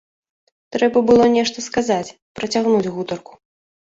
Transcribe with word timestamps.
Трэба 0.75 1.01
было 1.09 1.27
нешта 1.33 1.59
сказаць, 1.67 2.15
працягнуць 2.39 2.91
гутарку. 2.95 3.33